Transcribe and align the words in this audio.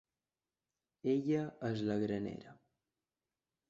Ella 1.13 1.43
és 1.71 1.87
la 1.93 2.01
granera. 2.07 2.61